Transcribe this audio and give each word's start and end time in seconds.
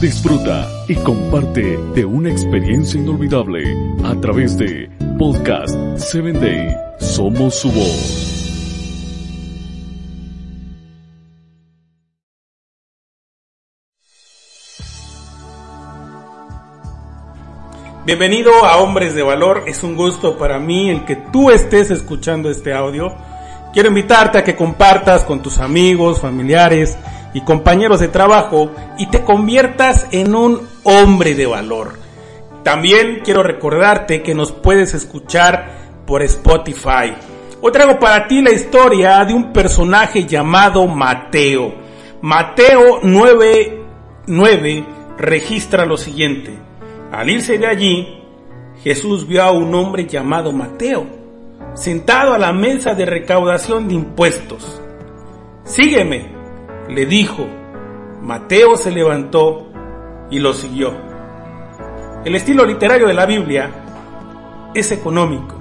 Disfruta 0.00 0.68
y 0.86 0.94
comparte 0.96 1.76
de 1.94 2.04
una 2.04 2.30
experiencia 2.30 3.00
inolvidable 3.00 3.64
a 4.04 4.14
través 4.20 4.56
de 4.56 4.88
Podcast 5.18 5.74
7 5.96 6.32
Day. 6.32 6.76
Somos 7.00 7.56
su 7.56 7.72
voz. 7.72 8.36
Bienvenido 18.04 18.52
a 18.64 18.76
Hombres 18.76 19.16
de 19.16 19.22
Valor. 19.24 19.64
Es 19.66 19.82
un 19.82 19.96
gusto 19.96 20.38
para 20.38 20.60
mí 20.60 20.90
el 20.90 21.04
que 21.04 21.16
tú 21.16 21.50
estés 21.50 21.90
escuchando 21.90 22.50
este 22.50 22.72
audio. 22.72 23.12
Quiero 23.72 23.88
invitarte 23.88 24.38
a 24.38 24.44
que 24.44 24.54
compartas 24.54 25.24
con 25.24 25.42
tus 25.42 25.58
amigos, 25.58 26.20
familiares, 26.20 26.96
y 27.36 27.42
compañeros 27.42 28.00
de 28.00 28.08
trabajo 28.08 28.70
y 28.96 29.08
te 29.08 29.22
conviertas 29.22 30.06
en 30.10 30.34
un 30.34 30.66
hombre 30.84 31.34
de 31.34 31.44
valor. 31.44 31.98
También 32.62 33.20
quiero 33.22 33.42
recordarte 33.42 34.22
que 34.22 34.34
nos 34.34 34.52
puedes 34.52 34.94
escuchar 34.94 35.68
por 36.06 36.22
Spotify. 36.22 37.12
Hoy 37.60 37.72
traigo 37.72 37.98
para 37.98 38.26
ti 38.26 38.40
la 38.40 38.52
historia 38.52 39.22
de 39.26 39.34
un 39.34 39.52
personaje 39.52 40.24
llamado 40.24 40.86
Mateo. 40.86 41.74
Mateo 42.22 43.02
9:9 43.02 44.86
registra 45.18 45.84
lo 45.84 45.98
siguiente. 45.98 46.58
Al 47.12 47.28
irse 47.28 47.58
de 47.58 47.66
allí, 47.66 48.18
Jesús 48.82 49.28
vio 49.28 49.42
a 49.42 49.50
un 49.50 49.74
hombre 49.74 50.06
llamado 50.06 50.52
Mateo, 50.52 51.06
sentado 51.74 52.32
a 52.32 52.38
la 52.38 52.54
mesa 52.54 52.94
de 52.94 53.04
recaudación 53.04 53.88
de 53.88 53.94
impuestos. 53.94 54.80
Sígueme, 55.64 56.35
le 56.88 57.06
dijo. 57.06 57.46
Mateo 58.22 58.76
se 58.76 58.90
levantó 58.90 59.68
y 60.30 60.38
lo 60.38 60.52
siguió. 60.52 60.92
El 62.24 62.34
estilo 62.34 62.64
literario 62.64 63.06
de 63.06 63.14
la 63.14 63.26
Biblia 63.26 63.70
es 64.74 64.90
económico. 64.90 65.54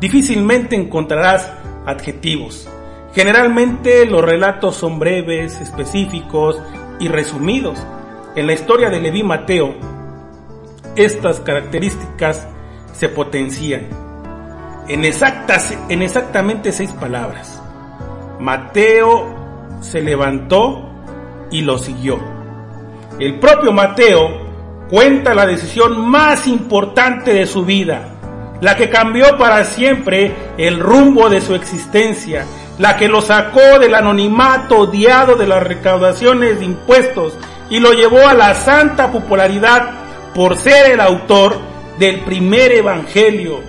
Difícilmente 0.00 0.74
encontrarás 0.74 1.52
adjetivos. 1.86 2.68
Generalmente 3.14 4.06
los 4.06 4.24
relatos 4.24 4.76
son 4.76 4.98
breves, 4.98 5.60
específicos 5.60 6.60
y 6.98 7.08
resumidos. 7.08 7.84
En 8.34 8.46
la 8.46 8.54
historia 8.54 8.88
de 8.88 9.00
Leví 9.00 9.22
Mateo, 9.22 9.74
estas 10.96 11.40
características 11.40 12.46
se 12.92 13.08
potencian 13.08 13.88
en, 14.88 15.04
exactas, 15.04 15.76
en 15.88 16.02
exactamente 16.02 16.72
seis 16.72 16.90
palabras. 16.92 17.60
Mateo 18.40 19.31
se 19.82 20.00
levantó 20.00 20.88
y 21.50 21.60
lo 21.60 21.78
siguió. 21.78 22.18
El 23.18 23.38
propio 23.38 23.72
Mateo 23.72 24.30
cuenta 24.88 25.34
la 25.34 25.46
decisión 25.46 26.08
más 26.08 26.46
importante 26.46 27.34
de 27.34 27.46
su 27.46 27.64
vida, 27.64 28.08
la 28.60 28.76
que 28.76 28.88
cambió 28.88 29.36
para 29.36 29.64
siempre 29.64 30.34
el 30.56 30.80
rumbo 30.80 31.28
de 31.28 31.40
su 31.40 31.54
existencia, 31.54 32.46
la 32.78 32.96
que 32.96 33.08
lo 33.08 33.20
sacó 33.20 33.78
del 33.78 33.94
anonimato 33.94 34.78
odiado 34.80 35.34
de 35.34 35.46
las 35.46 35.62
recaudaciones 35.62 36.58
de 36.58 36.64
impuestos 36.64 37.34
y 37.68 37.80
lo 37.80 37.92
llevó 37.92 38.26
a 38.26 38.34
la 38.34 38.54
santa 38.54 39.10
popularidad 39.10 39.90
por 40.34 40.56
ser 40.56 40.92
el 40.92 41.00
autor 41.00 41.58
del 41.98 42.20
primer 42.20 42.72
evangelio. 42.72 43.60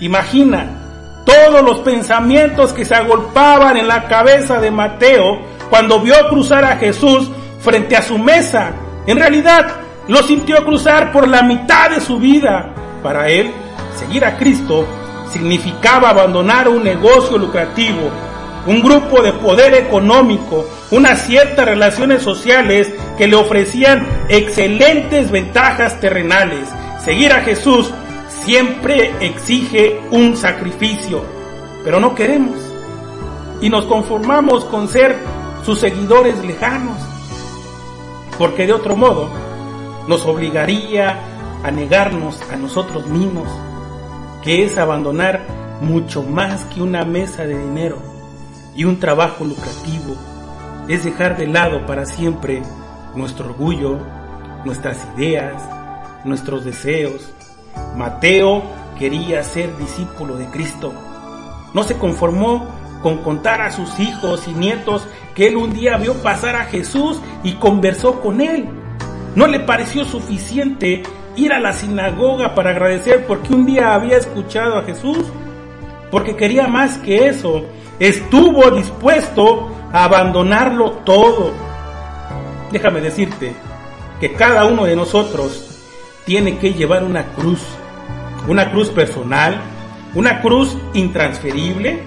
Imagina 0.00 0.82
todos 1.24 1.62
los 1.62 1.78
pensamientos 1.80 2.72
que 2.72 2.84
se 2.84 2.94
agolpaban 2.94 3.76
en 3.76 3.88
la 3.88 4.08
cabeza 4.08 4.60
de 4.60 4.70
Mateo 4.70 5.51
cuando 5.72 6.00
vio 6.00 6.28
cruzar 6.28 6.66
a 6.66 6.76
Jesús 6.76 7.30
frente 7.62 7.96
a 7.96 8.02
su 8.02 8.18
mesa. 8.18 8.72
En 9.06 9.16
realidad, 9.16 9.68
lo 10.06 10.22
sintió 10.22 10.62
cruzar 10.66 11.10
por 11.12 11.26
la 11.26 11.42
mitad 11.42 11.88
de 11.88 12.02
su 12.02 12.18
vida. 12.18 12.74
Para 13.02 13.30
él, 13.30 13.50
seguir 13.98 14.22
a 14.26 14.36
Cristo 14.36 14.86
significaba 15.30 16.10
abandonar 16.10 16.68
un 16.68 16.84
negocio 16.84 17.38
lucrativo, 17.38 18.10
un 18.66 18.82
grupo 18.82 19.22
de 19.22 19.32
poder 19.32 19.72
económico, 19.72 20.66
unas 20.90 21.22
ciertas 21.22 21.64
relaciones 21.64 22.20
sociales 22.20 22.92
que 23.16 23.26
le 23.26 23.36
ofrecían 23.36 24.06
excelentes 24.28 25.30
ventajas 25.30 25.98
terrenales. 26.00 26.68
Seguir 27.02 27.32
a 27.32 27.40
Jesús 27.40 27.90
siempre 28.44 29.14
exige 29.20 30.02
un 30.10 30.36
sacrificio, 30.36 31.24
pero 31.82 31.98
no 31.98 32.14
queremos 32.14 32.72
y 33.62 33.70
nos 33.70 33.86
conformamos 33.86 34.64
con 34.66 34.88
ser 34.88 35.16
sus 35.64 35.78
seguidores 35.78 36.44
lejanos, 36.44 36.98
porque 38.38 38.66
de 38.66 38.72
otro 38.72 38.96
modo 38.96 39.28
nos 40.08 40.24
obligaría 40.26 41.20
a 41.62 41.70
negarnos 41.70 42.40
a 42.50 42.56
nosotros 42.56 43.06
mismos, 43.06 43.48
que 44.42 44.64
es 44.64 44.78
abandonar 44.78 45.46
mucho 45.80 46.22
más 46.22 46.64
que 46.66 46.82
una 46.82 47.04
mesa 47.04 47.44
de 47.44 47.58
dinero 47.58 47.98
y 48.74 48.84
un 48.84 48.98
trabajo 48.98 49.44
lucrativo, 49.44 50.16
es 50.88 51.04
dejar 51.04 51.36
de 51.36 51.46
lado 51.46 51.86
para 51.86 52.06
siempre 52.06 52.62
nuestro 53.14 53.46
orgullo, 53.46 53.98
nuestras 54.64 54.98
ideas, 55.16 55.62
nuestros 56.24 56.64
deseos. 56.64 57.32
Mateo 57.96 58.62
quería 58.98 59.42
ser 59.44 59.76
discípulo 59.76 60.36
de 60.36 60.46
Cristo. 60.46 60.92
No 61.74 61.84
se 61.84 61.96
conformó 61.96 62.66
con 63.02 63.18
contar 63.18 63.60
a 63.60 63.70
sus 63.70 63.98
hijos 63.98 64.46
y 64.46 64.52
nietos 64.52 65.06
que 65.34 65.48
él 65.48 65.56
un 65.56 65.72
día 65.72 65.96
vio 65.96 66.14
pasar 66.22 66.56
a 66.56 66.66
Jesús 66.66 67.20
y 67.42 67.54
conversó 67.54 68.20
con 68.20 68.40
él. 68.40 68.68
No 69.34 69.46
le 69.46 69.60
pareció 69.60 70.04
suficiente 70.04 71.02
ir 71.36 71.52
a 71.52 71.60
la 71.60 71.72
sinagoga 71.72 72.54
para 72.54 72.70
agradecer 72.70 73.26
porque 73.26 73.54
un 73.54 73.66
día 73.66 73.94
había 73.94 74.18
escuchado 74.18 74.78
a 74.78 74.82
Jesús, 74.82 75.18
porque 76.10 76.36
quería 76.36 76.68
más 76.68 76.98
que 76.98 77.28
eso. 77.28 77.64
Estuvo 77.98 78.70
dispuesto 78.70 79.70
a 79.92 80.04
abandonarlo 80.04 80.92
todo. 81.04 81.52
Déjame 82.70 83.00
decirte 83.00 83.52
que 84.20 84.32
cada 84.34 84.64
uno 84.64 84.84
de 84.84 84.96
nosotros 84.96 85.80
tiene 86.24 86.58
que 86.58 86.74
llevar 86.74 87.04
una 87.04 87.24
cruz, 87.34 87.60
una 88.48 88.70
cruz 88.70 88.88
personal, 88.90 89.60
una 90.14 90.40
cruz 90.40 90.76
intransferible, 90.94 92.02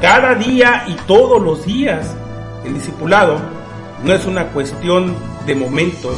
cada 0.00 0.34
día 0.34 0.84
y 0.86 0.94
todos 1.06 1.42
los 1.42 1.64
días. 1.64 2.14
El 2.64 2.74
discipulado 2.74 3.38
no 4.02 4.12
es 4.12 4.26
una 4.26 4.48
cuestión 4.48 5.14
de 5.46 5.54
momentos 5.54 6.16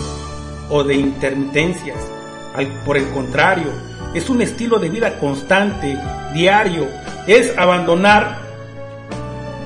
o 0.71 0.85
de 0.85 0.95
intermitencias. 0.95 1.99
por 2.85 2.97
el 2.97 3.09
contrario, 3.11 3.67
es 4.15 4.29
un 4.29 4.43
estilo 4.43 4.79
de 4.79 4.89
vida 4.89 5.19
constante, 5.19 5.97
diario. 6.35 6.87
Es 7.27 7.57
abandonar 7.57 8.39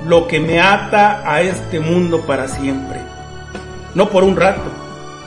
lo 0.06 0.26
que 0.26 0.40
me 0.40 0.60
ata 0.60 1.22
a 1.24 1.40
este 1.40 1.80
mundo 1.80 2.22
para 2.22 2.48
siempre. 2.48 3.00
No 3.94 4.10
por 4.10 4.24
un 4.24 4.36
rato. 4.36 4.70